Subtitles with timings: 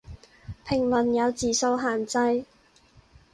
[0.65, 2.45] 評論有字數限制